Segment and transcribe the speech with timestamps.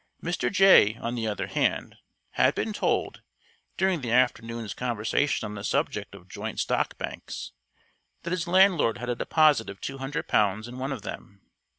[0.23, 0.51] Mr.
[0.51, 1.95] Jay, on the other hand,
[2.31, 3.21] had been told,
[3.77, 7.51] during the afternoon's conversation on the subject of joint stock banks,
[8.23, 11.41] that his landlord had a deposit of two hundred pounds in one of them.